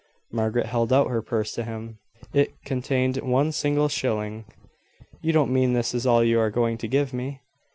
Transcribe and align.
Margaret 0.31 0.65
held 0.65 0.91
out 0.91 1.11
her 1.11 1.21
purse 1.21 1.53
to 1.53 1.63
him. 1.63 1.99
It 2.33 2.55
contained 2.65 3.17
one 3.17 3.51
single 3.51 3.87
shilling. 3.87 4.45
"You 5.21 5.31
don't 5.31 5.53
mean 5.53 5.73
this 5.73 5.93
is 5.93 6.07
all 6.07 6.23
you 6.23 6.39
are 6.39 6.49
going 6.49 6.79
to 6.79 6.87
give 6.87 7.13
me?" 7.13 7.41